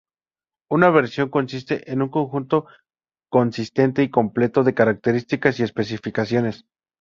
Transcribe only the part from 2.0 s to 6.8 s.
un conjunto consistente y completo de características y especificaciones.